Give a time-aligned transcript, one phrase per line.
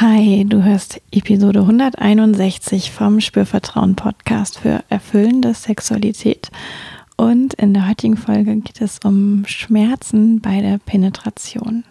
[0.00, 6.52] Hi, du hörst Episode 161 vom Spürvertrauen Podcast für erfüllende Sexualität.
[7.16, 11.82] Und in der heutigen Folge geht es um Schmerzen bei der Penetration.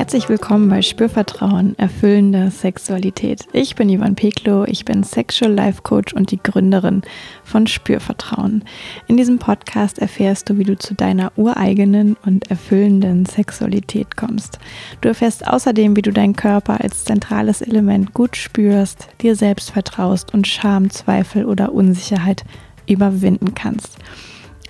[0.00, 3.46] Herzlich willkommen bei Spürvertrauen, erfüllende Sexualität.
[3.52, 7.02] Ich bin Ivan Peklo, ich bin Sexual Life Coach und die Gründerin
[7.44, 8.64] von Spürvertrauen.
[9.08, 14.58] In diesem Podcast erfährst du, wie du zu deiner ureigenen und erfüllenden Sexualität kommst.
[15.02, 20.32] Du erfährst außerdem, wie du deinen Körper als zentrales Element gut spürst, dir selbst vertraust
[20.32, 22.44] und Scham, Zweifel oder Unsicherheit
[22.88, 23.98] überwinden kannst.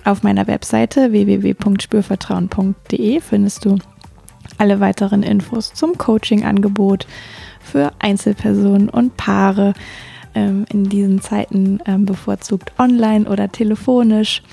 [0.03, 3.77] Auf meiner Webseite www.spürvertrauen.de findest du
[4.61, 7.07] alle weiteren Infos zum Coaching-Angebot
[7.61, 9.73] für Einzelpersonen und Paare
[10.35, 14.43] ähm, in diesen Zeiten ähm, bevorzugt online oder telefonisch.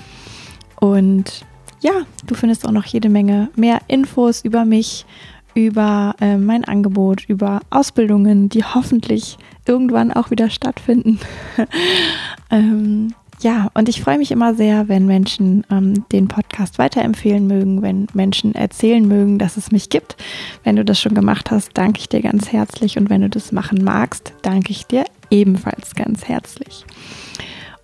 [0.79, 1.45] Und
[1.81, 1.91] ja,
[2.25, 5.05] du findest auch noch jede Menge mehr Infos über mich,
[5.53, 9.37] über äh, mein Angebot, über Ausbildungen, die hoffentlich
[9.67, 11.19] irgendwann auch wieder stattfinden.
[12.49, 17.81] ähm, ja, und ich freue mich immer sehr, wenn Menschen ähm, den Podcast weiterempfehlen mögen,
[17.81, 20.17] wenn Menschen erzählen mögen, dass es mich gibt.
[20.65, 22.97] Wenn du das schon gemacht hast, danke ich dir ganz herzlich.
[22.97, 26.85] Und wenn du das machen magst, danke ich dir ebenfalls ganz herzlich.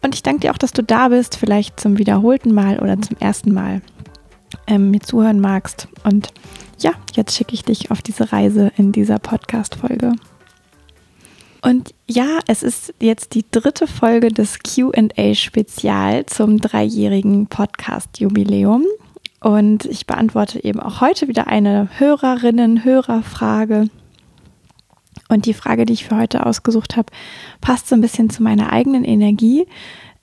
[0.02, 3.16] Und ich danke dir auch, dass du da bist, vielleicht zum wiederholten Mal oder zum
[3.20, 3.82] ersten Mal
[4.68, 5.88] ähm, mir zuhören magst.
[6.04, 6.34] Und
[6.80, 10.12] ja, jetzt schicke ich dich auf diese Reise in dieser Podcast-Folge.
[11.66, 18.86] Und ja, es ist jetzt die dritte Folge des QA-Spezial zum dreijährigen Podcast-Jubiläum.
[19.42, 23.90] Und ich beantworte eben auch heute wieder eine Hörerinnen-Hörerfrage.
[25.28, 27.12] Und die Frage, die ich für heute ausgesucht habe,
[27.62, 29.66] passt so ein bisschen zu meiner eigenen Energie.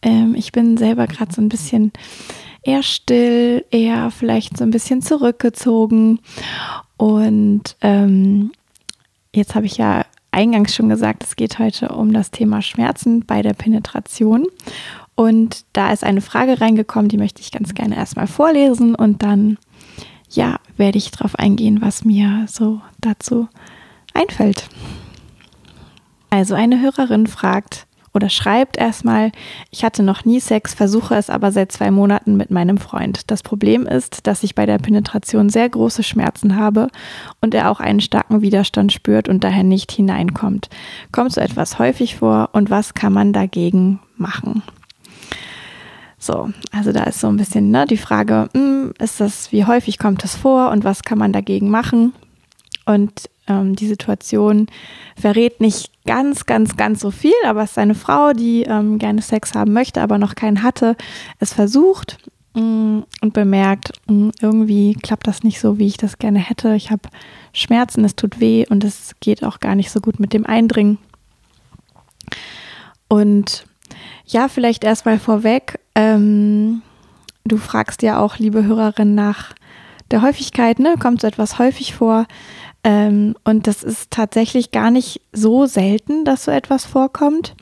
[0.00, 1.90] Ähm, ich bin selber gerade so ein bisschen
[2.62, 6.20] eher still, eher vielleicht so ein bisschen zurückgezogen.
[6.96, 8.52] Und ähm,
[9.34, 10.01] jetzt habe ich ja
[10.32, 14.46] eingangs schon gesagt, es geht heute um das Thema Schmerzen bei der Penetration.
[15.14, 19.58] Und da ist eine Frage reingekommen, die möchte ich ganz gerne erstmal vorlesen und dann,
[20.30, 23.48] ja, werde ich darauf eingehen, was mir so dazu
[24.14, 24.68] einfällt.
[26.30, 29.32] Also eine Hörerin fragt, oder schreibt erstmal,
[29.70, 33.30] ich hatte noch nie Sex, versuche es aber seit zwei Monaten mit meinem Freund.
[33.30, 36.88] Das Problem ist, dass ich bei der Penetration sehr große Schmerzen habe
[37.40, 40.68] und er auch einen starken Widerstand spürt und daher nicht hineinkommt.
[41.10, 44.62] Kommt so etwas häufig vor und was kann man dagegen machen?
[46.18, 49.98] So, also da ist so ein bisschen ne, die Frage, hm, ist das, wie häufig
[49.98, 52.12] kommt das vor und was kann man dagegen machen?
[52.84, 54.66] Und ähm, die Situation
[55.16, 59.22] verrät nicht ganz, ganz, ganz so viel, aber es ist eine Frau, die ähm, gerne
[59.22, 60.96] Sex haben möchte, aber noch keinen hatte,
[61.38, 62.18] es versucht
[62.54, 66.38] mh, mm, und bemerkt, mh, mm, irgendwie klappt das nicht so, wie ich das gerne
[66.38, 66.74] hätte.
[66.74, 67.08] Ich habe
[67.52, 70.98] Schmerzen, es tut weh und es geht auch gar nicht so gut mit dem Eindringen.
[73.08, 73.66] Und
[74.26, 76.82] ja, vielleicht erstmal vorweg, ähm,
[77.44, 79.52] du fragst ja auch, liebe Hörerin, nach
[80.10, 80.94] der Häufigkeit, ne?
[80.98, 82.26] Kommt so etwas häufig vor?
[82.84, 87.54] Ähm, und das ist tatsächlich gar nicht so selten, dass so etwas vorkommt.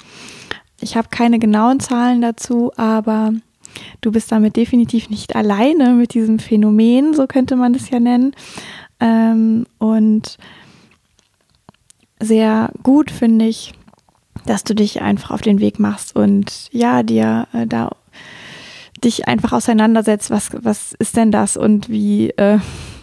[0.80, 3.32] Ich habe keine genauen Zahlen dazu, aber
[4.00, 8.34] du bist damit definitiv nicht alleine mit diesem Phänomen, so könnte man es ja nennen.
[8.98, 10.38] Ähm, und
[12.18, 13.72] sehr gut finde ich,
[14.46, 17.90] dass du dich einfach auf den Weg machst und ja, dir äh, da
[19.04, 22.58] dich einfach auseinandersetzt, was, was ist denn das und wie, äh,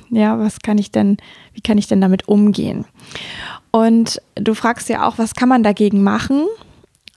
[0.09, 1.17] ja, was kann ich denn,
[1.53, 2.85] wie kann ich denn damit umgehen?
[3.71, 6.45] Und du fragst ja auch, was kann man dagegen machen?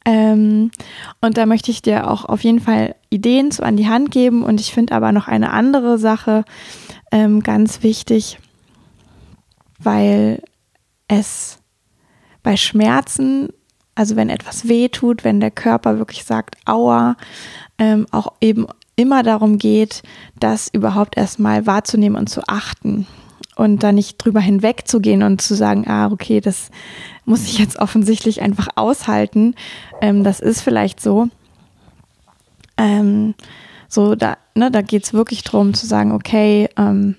[0.04, 0.70] Ähm,
[1.20, 4.42] und da möchte ich dir auch auf jeden Fall Ideen zu an die Hand geben.
[4.42, 6.44] Und ich finde aber noch eine andere Sache
[7.12, 8.38] ähm, ganz wichtig,
[9.78, 10.42] weil
[11.08, 11.58] es
[12.42, 13.48] bei Schmerzen,
[13.94, 17.16] also wenn etwas weh tut, wenn der Körper wirklich sagt, aua,
[17.78, 18.66] ähm, auch eben
[19.00, 20.02] immer darum geht,
[20.38, 23.06] das überhaupt erstmal wahrzunehmen und zu achten
[23.56, 26.70] und da nicht drüber hinwegzugehen und zu sagen, ah, okay, das
[27.24, 29.54] muss ich jetzt offensichtlich einfach aushalten.
[30.02, 31.28] Ähm, das ist vielleicht so.
[32.76, 33.34] Ähm,
[33.88, 37.16] so, da, ne, da geht es wirklich darum zu sagen, okay, ähm,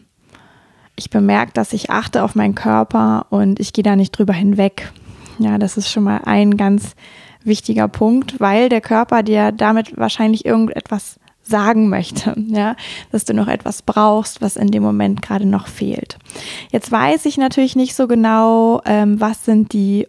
[0.95, 4.91] ich bemerke, dass ich achte auf meinen Körper und ich gehe da nicht drüber hinweg.
[5.39, 6.95] Ja, das ist schon mal ein ganz
[7.43, 11.19] wichtiger Punkt, weil der Körper dir damit wahrscheinlich irgendetwas
[11.51, 12.75] sagen möchte, ja,
[13.11, 16.17] dass du noch etwas brauchst, was in dem Moment gerade noch fehlt.
[16.71, 20.07] Jetzt weiß ich natürlich nicht so genau, ähm, was sind die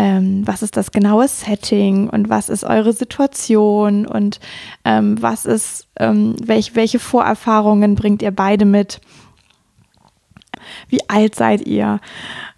[0.00, 4.40] ähm, was ist das genaue Setting und was ist eure Situation und
[4.86, 9.02] ähm, was ist, ähm, welch, welche Vorerfahrungen bringt ihr beide mit?
[10.88, 12.00] Wie alt seid ihr?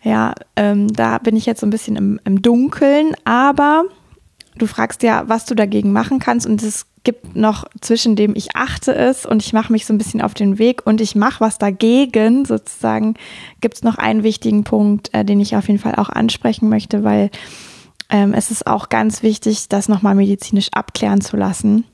[0.02, 3.86] Ja, ähm, da bin ich jetzt so ein bisschen im, im Dunkeln, aber
[4.56, 8.54] du fragst ja, was du dagegen machen kannst und es gibt noch zwischen dem ich
[8.54, 11.40] achte es und ich mache mich so ein bisschen auf den Weg und ich mache
[11.40, 13.14] was dagegen sozusagen,
[13.60, 17.02] gibt es noch einen wichtigen Punkt, äh, den ich auf jeden Fall auch ansprechen möchte,
[17.02, 17.30] weil
[18.10, 21.84] ähm, es ist auch ganz wichtig, das nochmal medizinisch abklären zu lassen.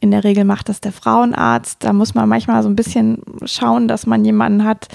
[0.00, 1.82] In der Regel macht das der Frauenarzt.
[1.82, 4.88] Da muss man manchmal so ein bisschen schauen, dass man jemanden hat,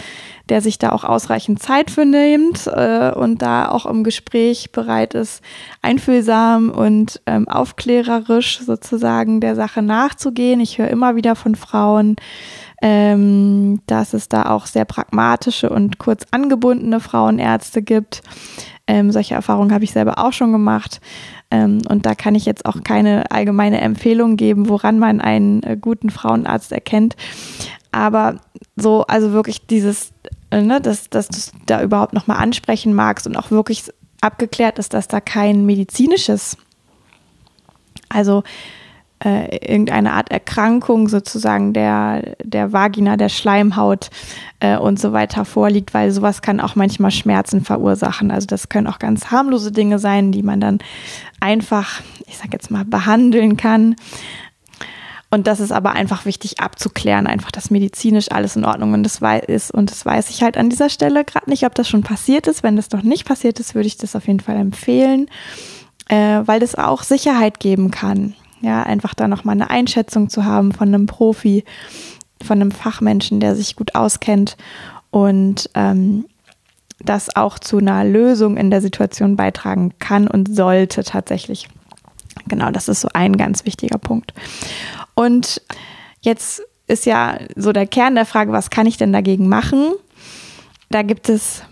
[0.50, 5.13] der sich da auch ausreichend Zeit für nimmt äh, und da auch im Gespräch bereit
[5.13, 5.42] ist,
[5.81, 10.59] einfühlsam und ähm, aufklärerisch sozusagen der Sache nachzugehen.
[10.59, 12.15] Ich höre immer wieder von Frauen,
[12.81, 18.21] ähm, dass es da auch sehr pragmatische und kurz angebundene Frauenärzte gibt.
[18.92, 21.00] Ähm, solche Erfahrungen habe ich selber auch schon gemacht.
[21.50, 25.78] Ähm, und da kann ich jetzt auch keine allgemeine Empfehlung geben, woran man einen äh,
[25.80, 27.16] guten Frauenarzt erkennt.
[27.94, 28.42] Aber
[28.76, 30.12] so, also wirklich dieses,
[30.50, 33.86] äh, ne, dass, dass du es da überhaupt nochmal ansprechen magst und auch wirklich
[34.20, 36.58] abgeklärt ist, dass da kein medizinisches,
[38.10, 38.44] also
[39.24, 44.10] äh, irgendeine Art Erkrankung sozusagen der, der Vagina, der Schleimhaut
[44.60, 48.32] äh, und so weiter vorliegt, weil sowas kann auch manchmal Schmerzen verursachen.
[48.32, 50.80] Also das können auch ganz harmlose Dinge sein, die man dann
[51.40, 53.96] einfach, ich sag jetzt mal, behandeln kann.
[55.34, 59.22] Und das ist aber einfach wichtig abzuklären, einfach, dass medizinisch alles in Ordnung und das
[59.48, 59.72] ist.
[59.72, 62.64] Und das weiß ich halt an dieser Stelle gerade nicht, ob das schon passiert ist.
[62.64, 65.28] Wenn das noch nicht passiert ist, würde ich das auf jeden Fall empfehlen,
[66.10, 68.36] äh, weil das auch Sicherheit geben kann.
[68.62, 71.63] Ja, einfach da nochmal eine Einschätzung zu haben von einem Profi,
[72.44, 74.56] von einem Fachmenschen, der sich gut auskennt
[75.10, 76.25] und ähm,
[77.00, 81.68] das auch zu einer Lösung in der Situation beitragen kann und sollte tatsächlich.
[82.48, 84.34] Genau, das ist so ein ganz wichtiger Punkt.
[85.16, 85.62] Und
[86.22, 89.94] jetzt ist ja so der Kern der Frage, was kann ich denn dagegen machen?
[90.90, 91.63] Da gibt es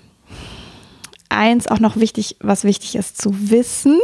[1.30, 3.98] eins auch noch wichtig, was wichtig ist zu wissen,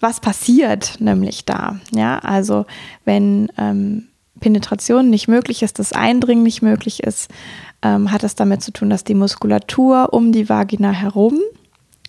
[0.00, 1.78] was passiert nämlich da.
[1.94, 2.66] Ja, also
[3.04, 4.08] wenn ähm,
[4.40, 7.30] Penetration nicht möglich ist, das Eindringen nicht möglich ist,
[7.82, 11.38] ähm, hat das damit zu tun, dass die Muskulatur um die Vagina herum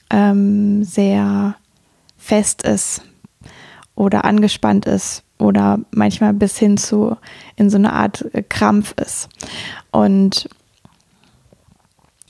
[0.09, 1.55] ähm, sehr
[2.17, 3.01] fest ist
[3.95, 7.17] oder angespannt ist oder manchmal bis hin zu
[7.55, 9.29] in so eine Art Krampf ist.
[9.91, 10.49] Und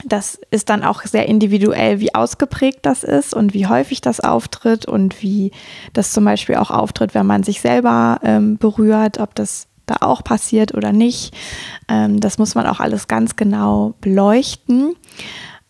[0.06, 4.86] das ist dann auch sehr individuell, wie ausgeprägt das ist und wie häufig das auftritt
[4.86, 5.52] und wie
[5.92, 10.24] das zum Beispiel auch auftritt, wenn man sich selber ähm, berührt, ob das da auch
[10.24, 11.34] passiert oder nicht.
[11.88, 14.94] Ähm, das muss man auch alles ganz genau beleuchten.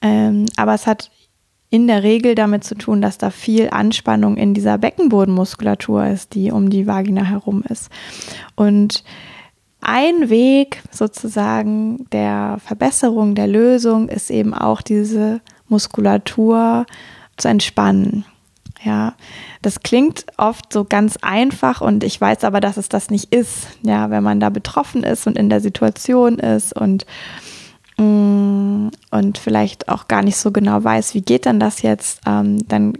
[0.02, 1.10] Ähm, aber es hat
[1.70, 6.52] in der Regel damit zu tun, dass da viel Anspannung in dieser Beckenbodenmuskulatur ist, die
[6.52, 7.90] um die Vagina herum ist.
[8.54, 9.02] Und
[9.84, 16.86] ein Weg sozusagen der Verbesserung, der Lösung ist eben auch diese Muskulatur
[17.36, 18.24] zu entspannen.
[18.82, 19.14] Ja,
[19.62, 23.66] das klingt oft so ganz einfach und ich weiß aber, dass es das nicht ist.
[23.82, 27.06] Ja, wenn man da betroffen ist und in der Situation ist und
[27.96, 32.66] mm, und vielleicht auch gar nicht so genau weiß, wie geht denn das jetzt, ähm,
[32.68, 32.92] dann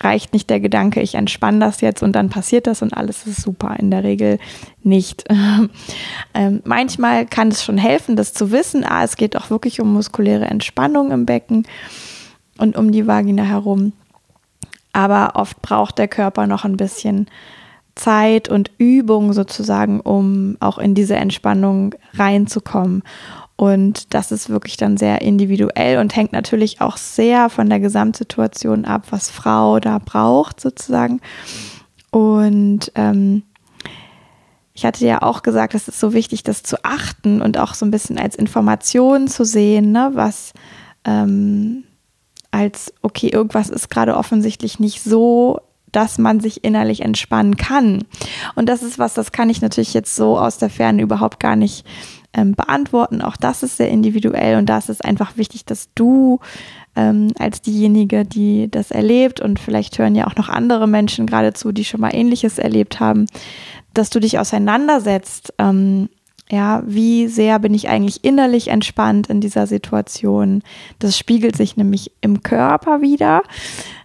[0.00, 3.42] reicht nicht der Gedanke, ich entspanne das jetzt und dann passiert das und alles ist
[3.42, 3.76] super.
[3.78, 4.38] In der Regel
[4.82, 5.24] nicht.
[6.34, 8.84] ähm, manchmal kann es schon helfen, das zu wissen.
[8.84, 11.66] Ah, es geht auch wirklich um muskuläre Entspannung im Becken
[12.58, 13.92] und um die Vagina herum.
[14.92, 17.26] Aber oft braucht der Körper noch ein bisschen
[17.94, 23.02] Zeit und Übung sozusagen, um auch in diese Entspannung reinzukommen.
[23.56, 28.84] Und das ist wirklich dann sehr individuell und hängt natürlich auch sehr von der Gesamtsituation
[28.84, 31.20] ab, was Frau da braucht sozusagen.
[32.10, 33.44] Und ähm,
[34.74, 37.86] ich hatte ja auch gesagt, es ist so wichtig, das zu achten und auch so
[37.86, 40.52] ein bisschen als Information zu sehen, ne, was
[41.06, 41.84] ähm,
[42.50, 45.60] als, okay, irgendwas ist gerade offensichtlich nicht so,
[45.92, 48.04] dass man sich innerlich entspannen kann.
[48.54, 51.56] Und das ist was, das kann ich natürlich jetzt so aus der Ferne überhaupt gar
[51.56, 51.86] nicht
[52.36, 53.22] ähm, beantworten.
[53.22, 56.38] Auch das ist sehr individuell und da ist es einfach wichtig, dass du
[56.94, 61.72] ähm, als diejenige, die das erlebt und vielleicht hören ja auch noch andere Menschen geradezu,
[61.72, 63.26] die schon mal Ähnliches erlebt haben,
[63.94, 65.54] dass du dich auseinandersetzt.
[65.58, 66.08] Ähm,
[66.48, 70.62] ja, wie sehr bin ich eigentlich innerlich entspannt in dieser Situation?
[71.00, 73.42] Das spiegelt sich nämlich im Körper wieder.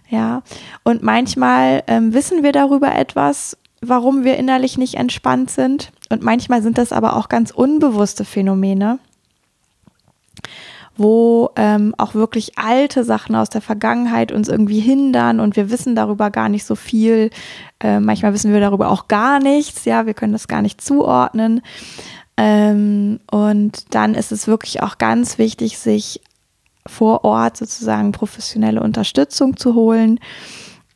[0.08, 0.42] Ja,
[0.82, 5.92] und manchmal ähm, wissen wir darüber etwas, warum wir innerlich nicht entspannt sind.
[6.12, 8.98] Und manchmal sind das aber auch ganz unbewusste Phänomene.
[10.94, 15.96] wo ähm, auch wirklich alte Sachen aus der Vergangenheit uns irgendwie hindern und wir wissen
[15.96, 17.30] darüber gar nicht so viel.
[17.80, 21.62] Äh, manchmal wissen wir darüber auch gar nichts, ja, wir können das gar nicht zuordnen.
[22.36, 26.20] Ähm, und dann ist es wirklich auch ganz wichtig, sich
[26.86, 30.20] vor Ort sozusagen professionelle Unterstützung zu holen.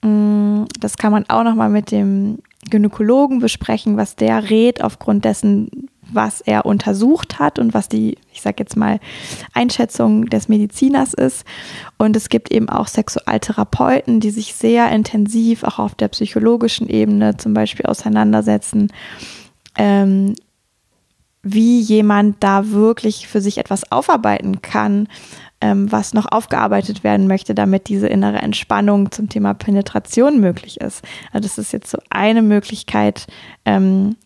[0.03, 2.39] Mm, das kann man auch nochmal mit dem
[2.71, 8.43] Gynäkologen besprechen, was der rät aufgrund dessen, was er untersucht hat und was die, ich
[8.43, 9.01] sage jetzt mal,
[9.53, 11.45] Einschätzung des Mediziners ist.
[11.99, 17.37] Und es gibt eben auch Sexualtherapeuten, die sich sehr intensiv auch auf der psychologischen Ebene
[17.37, 18.93] zum Beispiel auseinandersetzen,
[19.77, 20.35] ähm,
[21.49, 25.07] wie jemand da wirklich für sich etwas aufarbeiten kann,
[25.61, 31.05] ähm, was noch aufgearbeitet werden möchte, damit diese innere Entspannung zum Thema Penetration möglich ist.
[31.33, 33.29] Also das ist jetzt so eine Möglichkeit,
[33.65, 34.17] ähm,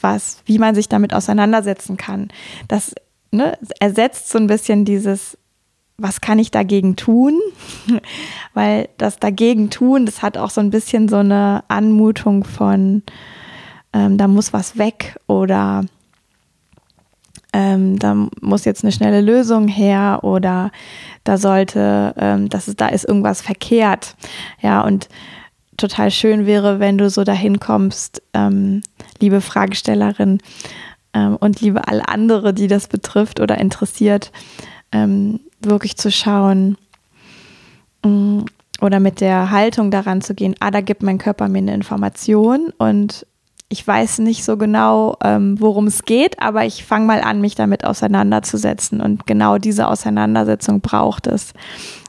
[0.00, 2.28] was, wie man sich damit auseinandersetzen kann.
[2.66, 2.94] Das
[3.30, 5.38] ne, ersetzt so ein bisschen dieses,
[5.98, 7.40] was kann ich dagegen tun?
[8.54, 13.04] Weil das dagegen tun, das hat auch so ein bisschen so eine Anmutung von,
[13.92, 15.84] ähm, da muss was weg oder
[17.56, 20.70] ähm, da muss jetzt eine schnelle Lösung her oder
[21.24, 24.14] da sollte, ähm, das ist, da ist irgendwas verkehrt.
[24.60, 25.08] Ja, und
[25.78, 28.82] total schön wäre, wenn du so dahin kommst, ähm,
[29.20, 30.40] liebe Fragestellerin
[31.14, 34.32] ähm, und liebe alle andere, die das betrifft oder interessiert,
[34.92, 36.76] ähm, wirklich zu schauen
[38.04, 38.40] mm,
[38.82, 42.70] oder mit der Haltung daran zu gehen, ah, da gibt mein Körper mir eine Information
[42.76, 43.24] und
[43.68, 47.56] ich weiß nicht so genau, ähm, worum es geht, aber ich fange mal an, mich
[47.56, 49.00] damit auseinanderzusetzen.
[49.00, 51.52] Und genau diese Auseinandersetzung braucht es.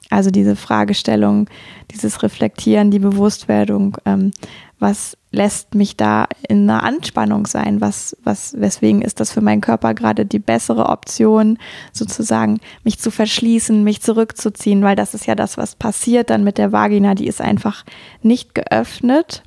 [0.10, 1.50] Also diese Fragestellung,
[1.92, 4.32] dieses Reflektieren, die Bewusstwerdung, ähm,
[4.80, 7.82] was lässt mich da in einer Anspannung sein?
[7.82, 11.58] Was, was, weswegen ist das für meinen Körper gerade die bessere Option,
[11.92, 16.60] sozusagen mich zu verschließen, mich zurückzuziehen, weil das ist ja das, was passiert dann mit
[16.60, 17.84] der Vagina, die ist einfach
[18.22, 19.44] nicht geöffnet.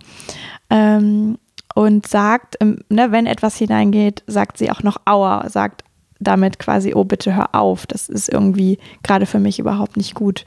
[0.69, 1.39] Ähm,
[1.81, 5.83] und sagt, ne, wenn etwas hineingeht, sagt sie auch noch Aua, sagt
[6.19, 10.45] damit quasi, oh bitte hör auf, das ist irgendwie gerade für mich überhaupt nicht gut.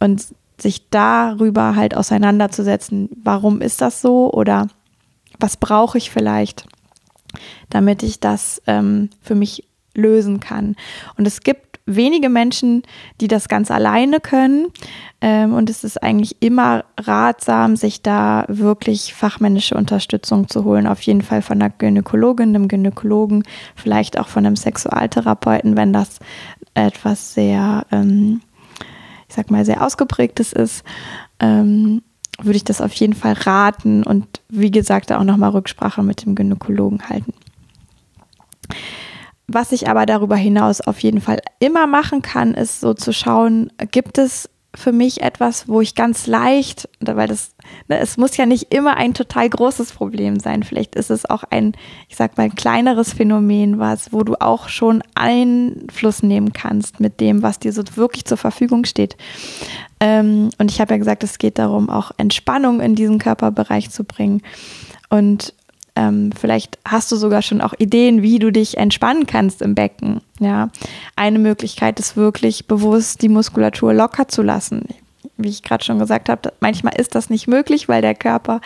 [0.00, 0.26] Und
[0.60, 4.68] sich darüber halt auseinanderzusetzen, warum ist das so oder
[5.40, 6.66] was brauche ich vielleicht,
[7.70, 10.76] damit ich das ähm, für mich lösen kann.
[11.16, 12.82] Und es gibt wenige Menschen,
[13.20, 14.66] die das ganz alleine können.
[15.20, 20.86] Ähm, und es ist eigentlich immer ratsam, sich da wirklich fachmännische Unterstützung zu holen.
[20.86, 26.18] Auf jeden Fall von einer Gynäkologin, einem Gynäkologen, vielleicht auch von einem Sexualtherapeuten, wenn das
[26.74, 28.42] etwas sehr, ähm,
[29.28, 30.84] ich sag mal, sehr ausgeprägtes ist.
[31.40, 32.02] Ähm,
[32.38, 36.34] würde ich das auf jeden Fall raten und wie gesagt auch nochmal Rücksprache mit dem
[36.34, 37.32] Gynäkologen halten.
[39.48, 43.70] Was ich aber darüber hinaus auf jeden Fall immer machen kann, ist so zu schauen,
[43.92, 47.52] gibt es für mich etwas, wo ich ganz leicht, weil das,
[47.88, 50.62] ne, es muss ja nicht immer ein total großes Problem sein.
[50.62, 51.72] Vielleicht ist es auch ein,
[52.08, 57.20] ich sag mal, ein kleineres Phänomen, was, wo du auch schon Einfluss nehmen kannst mit
[57.20, 59.16] dem, was dir so wirklich zur Verfügung steht.
[60.00, 64.04] Ähm, und ich habe ja gesagt, es geht darum, auch Entspannung in diesen Körperbereich zu
[64.04, 64.42] bringen.
[65.08, 65.54] Und
[65.96, 70.20] ähm, vielleicht hast du sogar schon auch Ideen, wie du dich entspannen kannst im Becken.
[70.38, 70.68] Ja,
[71.16, 74.84] eine Möglichkeit ist wirklich bewusst die Muskulatur locker zu lassen.
[75.38, 78.60] Wie ich gerade schon gesagt habe, manchmal ist das nicht möglich, weil der Körper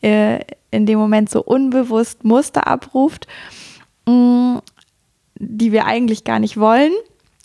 [0.00, 0.40] äh,
[0.70, 3.26] in dem Moment so unbewusst Muster abruft,
[4.06, 4.62] mh, mm,
[5.38, 6.92] die wir eigentlich gar nicht wollen,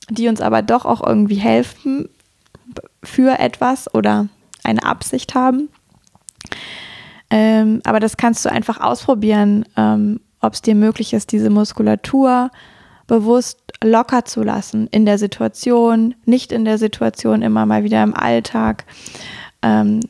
[0.10, 2.08] die uns aber doch auch irgendwie helfen
[3.04, 4.30] für etwas oder
[4.64, 5.70] eine Absicht haben.
[7.32, 12.52] Ähm, aber das kannst du einfach ausprobieren, ähm, ob es dir möglich ist, diese Muskulatur
[13.08, 18.14] bewusst locker zu lassen in der Situation, nicht in der Situation, immer mal wieder im
[18.14, 18.86] Alltag.
[19.62, 20.02] Ähm,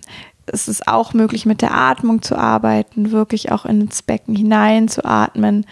[0.48, 5.06] es ist auch möglich, mit der Atmung zu arbeiten, wirklich auch ins Becken hinein zu
[5.06, 5.66] atmen,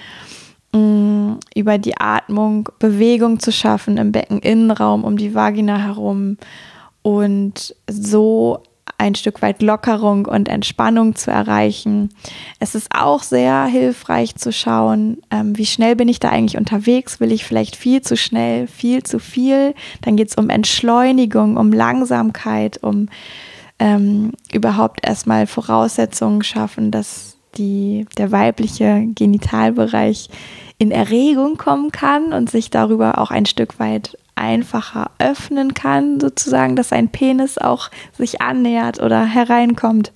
[0.71, 6.37] mm, über die Atmung Bewegung zu schaffen im Beckeninnenraum um die Vagina herum
[7.01, 8.63] und so
[8.99, 12.09] ein Stück weit Lockerung und Entspannung zu erreichen.
[12.59, 17.19] Es ist auch sehr hilfreich zu schauen, ähm, wie schnell bin ich da eigentlich unterwegs?
[17.19, 19.73] Will ich vielleicht viel zu schnell, viel zu viel?
[20.01, 23.07] Dann geht es um Entschleunigung, um Langsamkeit, um
[23.79, 30.29] ähm, überhaupt erstmal Voraussetzungen schaffen, dass die, der weibliche Genitalbereich
[30.77, 36.75] in Erregung kommen kann und sich darüber auch ein Stück weit einfacher öffnen kann, sozusagen,
[36.75, 40.11] dass ein Penis auch sich annähert oder hereinkommt.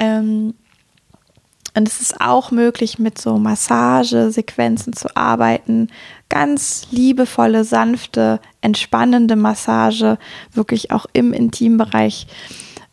[0.00, 0.54] Ähm,
[1.76, 5.88] und es ist auch möglich, mit so Massagesequenzen zu arbeiten.
[6.28, 10.18] Ganz liebevolle, sanfte, entspannende Massage,
[10.52, 12.26] wirklich auch im Intimbereich.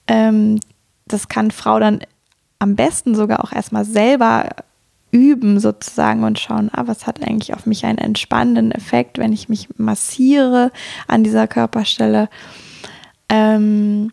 [0.07, 0.59] Ähm,
[1.07, 2.01] das kann Frau dann
[2.59, 4.49] am besten sogar auch erstmal selber
[5.17, 9.49] üben sozusagen und schauen, ah, was hat eigentlich auf mich einen entspannenden Effekt, wenn ich
[9.49, 10.71] mich massiere
[11.07, 12.29] an dieser Körperstelle.
[13.29, 14.11] Ähm,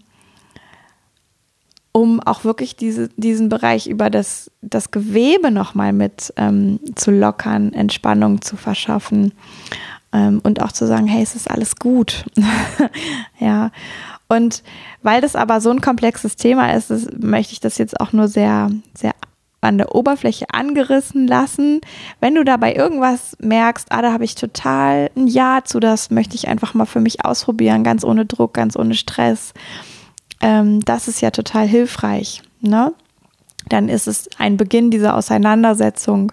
[1.93, 7.73] um auch wirklich diese, diesen Bereich über das, das Gewebe nochmal mit ähm, zu lockern,
[7.73, 9.33] Entspannung zu verschaffen
[10.13, 12.25] ähm, und auch zu sagen, hey, es ist alles gut.
[13.39, 13.71] ja.
[14.27, 14.65] Und
[15.03, 18.27] weil das aber so ein komplexes Thema ist, ist, möchte ich das jetzt auch nur
[18.27, 19.13] sehr, sehr
[19.65, 21.81] an der Oberfläche angerissen lassen.
[22.21, 26.37] Wenn du dabei irgendwas merkst, ah, da habe ich total ein Ja zu, das möchte
[26.37, 29.53] ich einfach mal für mich ausprobieren, ganz ohne Druck, ganz ohne Stress
[30.45, 32.43] ähm, das ist ja total hilfreich.
[32.61, 32.93] Ne?
[33.69, 36.33] Dann ist es ein Beginn dieser Auseinandersetzung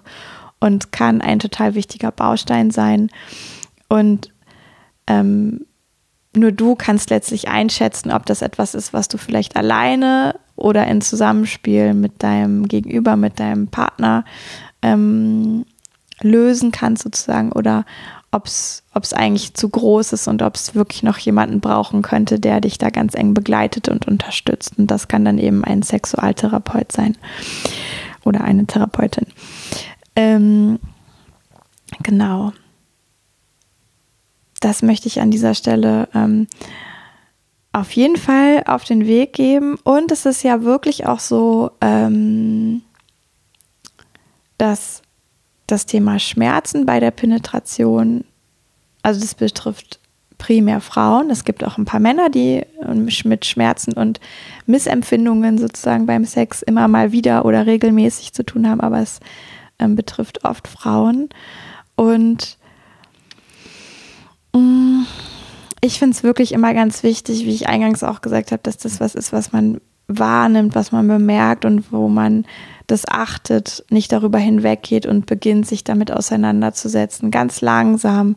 [0.60, 3.10] und kann ein total wichtiger Baustein sein.
[3.88, 4.34] Und
[5.08, 5.66] ähm,
[6.36, 11.02] nur du kannst letztlich einschätzen, ob das etwas ist, was du vielleicht alleine oder in
[11.02, 14.26] Zusammenspiel mit deinem Gegenüber, mit deinem Partner
[14.82, 15.66] ähm,
[16.22, 17.86] lösen kannst sozusagen oder
[18.32, 22.62] ob es eigentlich zu groß ist und ob es wirklich noch jemanden brauchen könnte, der
[22.62, 24.78] dich da ganz eng begleitet und unterstützt.
[24.78, 27.18] Und das kann dann eben ein Sexualtherapeut sein
[28.24, 29.28] oder eine Therapeutin.
[30.16, 30.80] Ähm,
[32.04, 32.54] genau.
[34.62, 36.48] Das möchte ich an dieser Stelle ähm,
[37.74, 39.78] auf jeden Fall auf den Weg geben.
[39.84, 42.82] Und es ist ja wirklich auch so, ähm,
[44.58, 45.02] dass
[45.68, 48.26] das Thema Schmerzen bei der Penetration,
[49.04, 50.00] also das betrifft
[50.38, 51.30] primär Frauen.
[51.30, 54.20] Es gibt auch ein paar Männer, die ähm, mit Schmerzen und
[54.66, 59.20] Missempfindungen sozusagen beim Sex immer mal wieder oder regelmäßig zu tun haben, aber es
[59.80, 61.30] ähm, betrifft oft Frauen.
[61.96, 62.58] Und
[64.54, 65.06] mh, mm,
[65.82, 69.00] ich finde es wirklich immer ganz wichtig, wie ich eingangs auch gesagt habe, dass das
[69.00, 72.46] was ist, was man wahrnimmt, was man bemerkt und wo man
[72.88, 78.36] das achtet, nicht darüber hinweggeht und beginnt, sich damit auseinanderzusetzen, ganz langsam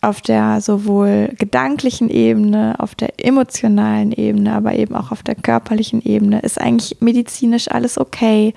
[0.00, 6.02] auf der sowohl gedanklichen Ebene, auf der emotionalen Ebene, aber eben auch auf der körperlichen
[6.02, 6.40] Ebene.
[6.40, 8.54] Ist eigentlich medizinisch alles okay?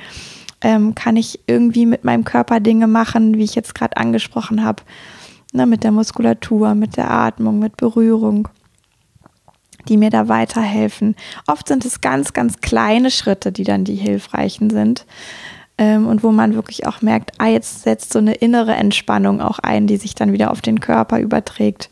[0.61, 4.81] Ähm, kann ich irgendwie mit meinem Körper Dinge machen, wie ich jetzt gerade angesprochen habe,
[5.55, 8.47] ne, mit der Muskulatur, mit der Atmung, mit Berührung?
[9.87, 11.15] die mir da weiterhelfen.
[11.47, 15.05] Oft sind es ganz, ganz kleine Schritte, die dann die hilfreichen sind.
[15.77, 19.59] Ähm, und wo man wirklich auch merkt, ah, jetzt setzt so eine innere Entspannung auch
[19.59, 21.89] ein, die sich dann wieder auf den Körper überträgt.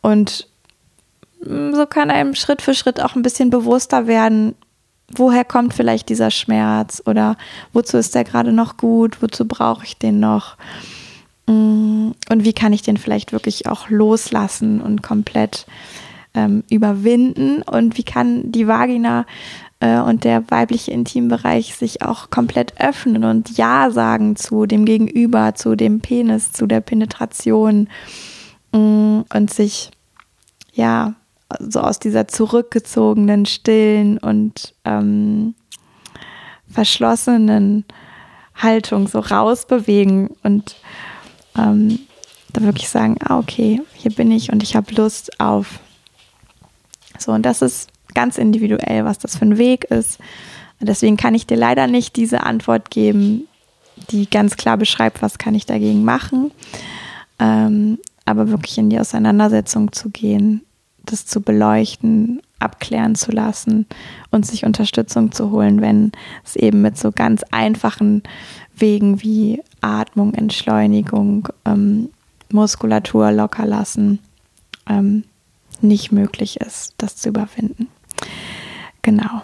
[0.00, 0.48] Und
[1.44, 4.54] mm, so kann einem Schritt für Schritt auch ein bisschen bewusster werden,
[5.14, 7.36] woher kommt vielleicht dieser Schmerz oder
[7.74, 10.56] wozu ist der gerade noch gut, wozu brauche ich den noch
[11.52, 15.66] und wie kann ich den vielleicht wirklich auch loslassen und komplett
[16.34, 17.62] ähm, überwinden?
[17.62, 19.26] Und wie kann die Vagina
[19.80, 25.54] äh, und der weibliche Intimbereich sich auch komplett öffnen und Ja sagen zu dem Gegenüber,
[25.54, 27.88] zu dem Penis, zu der Penetration?
[28.72, 29.90] Mh, mm, und sich
[30.72, 31.14] ja
[31.58, 35.54] so aus dieser zurückgezogenen, stillen und ähm,
[36.66, 37.84] verschlossenen
[38.54, 40.76] Haltung so rausbewegen und
[41.56, 41.98] ähm,
[42.52, 45.80] da wirklich sagen, ah, okay, hier bin ich und ich habe Lust auf
[47.18, 50.18] so, und das ist ganz individuell, was das für ein Weg ist.
[50.80, 53.46] Deswegen kann ich dir leider nicht diese Antwort geben,
[54.10, 56.50] die ganz klar beschreibt, was kann ich dagegen machen.
[57.38, 60.62] Ähm, aber wirklich in die Auseinandersetzung zu gehen,
[61.04, 63.86] das zu beleuchten, abklären zu lassen
[64.30, 66.12] und sich Unterstützung zu holen, wenn
[66.44, 68.22] es eben mit so ganz einfachen
[68.76, 72.10] Wegen wie Atmung, Entschleunigung, ähm,
[72.50, 74.18] Muskulatur locker lassen,
[74.88, 75.24] ähm,
[75.80, 77.88] nicht möglich ist, das zu überwinden.
[79.02, 79.42] Genau.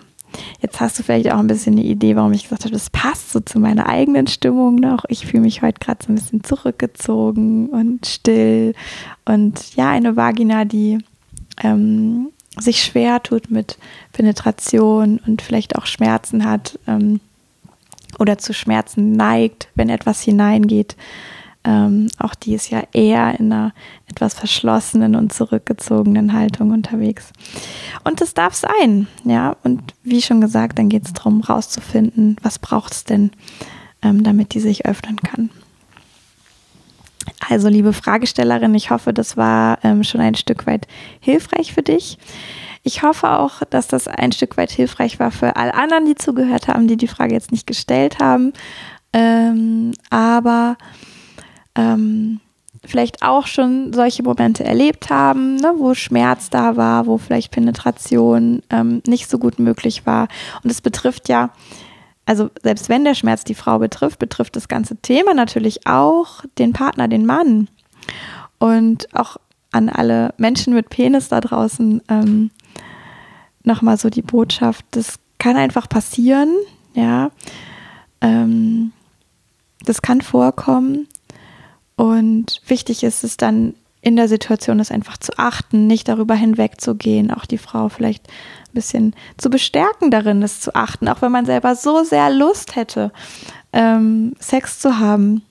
[0.60, 3.32] Jetzt hast du vielleicht auch ein bisschen eine Idee, warum ich gesagt habe, das passt
[3.32, 5.04] so zu meiner eigenen Stimmung noch.
[5.08, 8.74] Ich fühle mich heute gerade so ein bisschen zurückgezogen und still.
[9.24, 10.98] Und ja, eine Vagina, die
[11.62, 13.78] ähm, sich schwer tut mit
[14.12, 17.20] Penetration und vielleicht auch Schmerzen hat ähm,
[18.18, 20.96] oder zu Schmerzen neigt, wenn etwas hineingeht.
[21.64, 23.72] Ähm, auch die ist ja eher in einer
[24.06, 27.32] etwas verschlossenen und zurückgezogenen Haltung unterwegs.
[28.04, 29.56] Und das darf sein, ja.
[29.64, 33.32] Und wie schon gesagt, dann geht es darum, rauszufinden, was braucht es denn,
[34.02, 35.50] ähm, damit die sich öffnen kann.
[37.48, 40.86] Also, liebe Fragestellerin, ich hoffe, das war ähm, schon ein Stück weit
[41.20, 42.18] hilfreich für dich.
[42.82, 46.68] Ich hoffe auch, dass das ein Stück weit hilfreich war für alle anderen, die zugehört
[46.68, 48.52] haben, die die Frage jetzt nicht gestellt haben.
[49.12, 50.76] Ähm, aber
[51.74, 52.40] ähm,
[52.84, 58.62] vielleicht auch schon solche Momente erlebt haben, ne, wo Schmerz da war, wo vielleicht Penetration
[58.70, 60.28] ähm, nicht so gut möglich war.
[60.62, 61.50] Und es betrifft ja,
[62.26, 66.72] also selbst wenn der Schmerz die Frau betrifft, betrifft das ganze Thema natürlich auch den
[66.72, 67.68] Partner, den Mann.
[68.58, 69.36] Und auch
[69.70, 72.50] an alle Menschen mit Penis da draußen ähm,
[73.68, 76.52] nochmal so die Botschaft, das kann einfach passieren,
[76.94, 77.30] ja.
[78.20, 78.92] Ähm,
[79.84, 81.06] das kann vorkommen
[81.94, 87.32] und wichtig ist es dann in der Situation, das einfach zu achten, nicht darüber hinwegzugehen,
[87.32, 91.46] auch die Frau vielleicht ein bisschen zu bestärken darin, das zu achten, auch wenn man
[91.46, 93.12] selber so sehr Lust hätte,
[93.72, 95.42] ähm, Sex zu haben,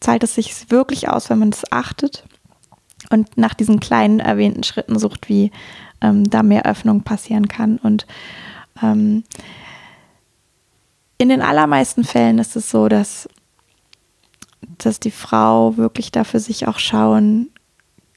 [0.00, 2.24] zahlt es sich wirklich aus, wenn man das achtet
[3.10, 5.52] und nach diesen kleinen erwähnten Schritten sucht, wie
[6.02, 7.78] ähm, da mehr Öffnung passieren kann.
[7.78, 8.06] Und
[8.82, 9.24] ähm,
[11.18, 13.28] in den allermeisten Fällen ist es so, dass
[14.78, 17.50] dass die Frau wirklich dafür sich auch schauen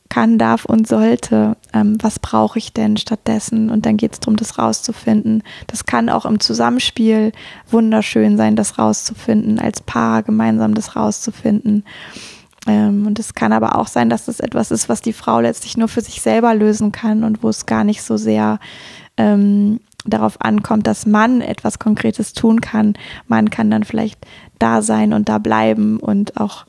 [0.10, 3.70] kann, darf und sollte, ähm, was brauche ich denn stattdessen?
[3.70, 5.44] Und dann geht es darum, das rauszufinden.
[5.68, 7.32] Das kann auch im Zusammenspiel
[7.70, 11.84] wunderschön sein, das rauszufinden, als Paar gemeinsam das rauszufinden.
[12.68, 15.78] Ähm, und es kann aber auch sein, dass das etwas ist, was die Frau letztlich
[15.78, 18.60] nur für sich selber lösen kann und wo es gar nicht so sehr
[19.18, 22.94] ähm, darauf ankommt, dass man etwas Konkretes tun kann.
[23.28, 24.26] Man kann dann vielleicht
[24.60, 26.66] da sein und da bleiben und auch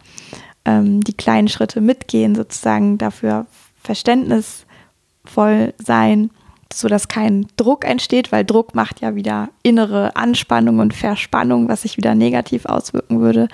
[0.64, 3.46] ähm, die kleinen Schritte mitgehen, sozusagen dafür
[3.82, 6.30] verständnisvoll sein,
[6.72, 11.96] sodass kein Druck entsteht, weil Druck macht ja wieder innere Anspannung und Verspannung, was sich
[11.96, 13.48] wieder negativ auswirken würde.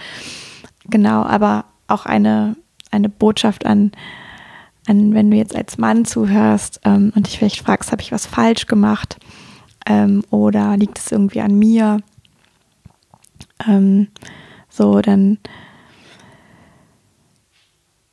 [0.89, 2.57] Genau, aber auch eine,
[2.91, 3.93] eine Botschaft an,
[4.87, 8.27] an, wenn du jetzt als Mann zuhörst ähm, und dich vielleicht fragst, habe ich was
[8.27, 9.19] falsch gemacht
[9.87, 11.99] ähm, oder liegt es irgendwie an mir?
[13.69, 14.09] Ähm,
[14.69, 15.39] so, dann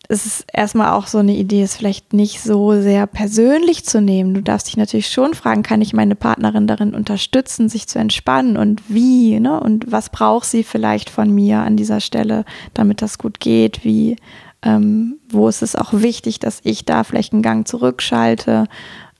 [0.09, 4.33] ist es erstmal auch so eine Idee, es vielleicht nicht so sehr persönlich zu nehmen.
[4.33, 8.57] Du darfst dich natürlich schon fragen, kann ich meine Partnerin darin unterstützen, sich zu entspannen
[8.57, 9.59] und wie, ne?
[9.59, 12.43] Und was braucht sie vielleicht von mir an dieser Stelle,
[12.73, 13.85] damit das gut geht?
[13.85, 14.15] Wie,
[14.63, 18.65] ähm, wo ist es auch wichtig, dass ich da vielleicht einen Gang zurückschalte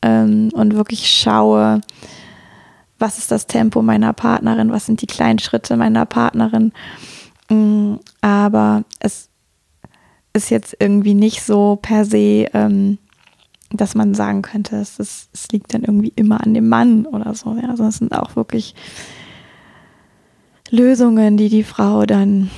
[0.01, 1.81] ähm, und wirklich schaue,
[2.97, 6.73] was ist das Tempo meiner Partnerin, was sind die kleinen Schritte meiner Partnerin.
[7.49, 9.28] Mm, aber es
[10.33, 12.97] ist jetzt irgendwie nicht so per se, ähm,
[13.71, 17.33] dass man sagen könnte, es, ist, es liegt dann irgendwie immer an dem Mann oder
[17.35, 17.55] so.
[17.61, 18.73] Ja, also es sind auch wirklich
[20.71, 22.49] Lösungen, die die Frau dann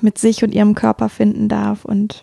[0.00, 2.22] mit sich und ihrem Körper finden darf und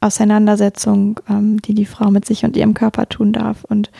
[0.00, 3.64] Auseinandersetzung, ähm, die die Frau mit sich und ihrem Körper tun darf.
[3.64, 3.90] Und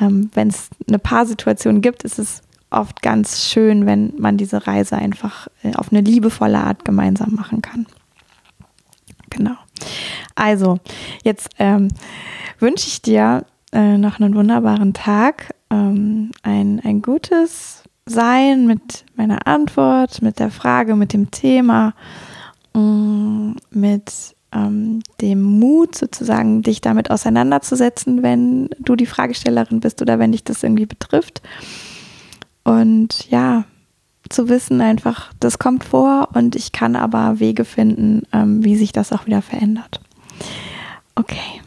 [0.00, 4.96] ähm, wenn es eine Paarsituation gibt, ist es oft ganz schön, wenn man diese Reise
[4.96, 7.86] einfach äh, auf eine liebevolle Art gemeinsam machen kann.
[9.32, 9.56] Genau.
[10.34, 10.78] Also,
[11.24, 11.88] jetzt ähm,
[12.58, 19.46] wünsche ich dir äh, noch einen wunderbaren Tag, ähm, ein, ein gutes Sein mit meiner
[19.46, 21.94] Antwort, mit der Frage, mit dem Thema,
[22.74, 30.18] ähm, mit ähm, dem Mut sozusagen, dich damit auseinanderzusetzen, wenn du die Fragestellerin bist oder
[30.18, 31.42] wenn dich das irgendwie betrifft.
[32.64, 33.64] Und ja,
[34.32, 38.92] zu wissen einfach, das kommt vor und ich kann aber Wege finden, ähm, wie sich
[38.92, 40.00] das auch wieder verändert.
[41.14, 41.60] Okay.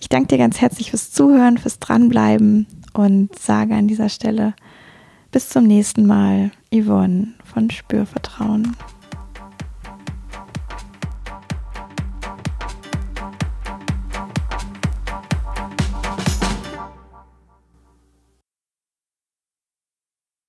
[0.00, 4.54] Ich danke dir ganz herzlich fürs Zuhören, fürs Dranbleiben und sage an dieser Stelle
[5.30, 8.76] bis zum nächsten Mal, Yvonne von Spürvertrauen.